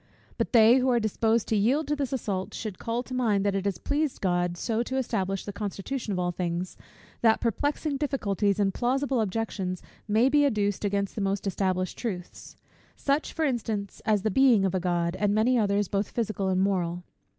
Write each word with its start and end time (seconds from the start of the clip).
But 0.39 0.51
they, 0.51 0.79
who 0.79 0.89
are 0.89 0.99
disposed 0.99 1.47
to 1.49 1.55
yield 1.55 1.87
to 1.87 1.95
this 1.95 2.11
assault, 2.11 2.55
should 2.55 2.79
call 2.79 3.03
to 3.03 3.13
mind, 3.13 3.45
that 3.45 3.53
it 3.53 3.65
has 3.65 3.77
pleased 3.77 4.19
God 4.19 4.57
so 4.57 4.81
to 4.81 4.97
establish 4.97 5.45
the 5.45 5.53
constitution 5.53 6.11
of 6.11 6.17
all 6.17 6.31
things, 6.31 6.75
that 7.21 7.39
perplexing 7.39 7.97
difficulties 7.97 8.59
and 8.59 8.73
plausible 8.73 9.21
objections 9.21 9.83
may 10.07 10.27
be 10.27 10.43
adduced 10.43 10.83
against 10.83 11.13
the 11.13 11.21
most 11.21 11.45
established 11.45 11.99
truths; 11.99 12.55
such, 12.95 13.31
for 13.33 13.45
instance, 13.45 14.01
as 14.03 14.23
the 14.23 14.31
being 14.31 14.65
of 14.65 14.73
a 14.73 14.79
God, 14.79 15.15
and 15.19 15.35
many 15.35 15.55
others 15.59 15.87
both 15.87 16.09
physical 16.09 16.47
and 16.49 16.61
moral. 16.61 17.03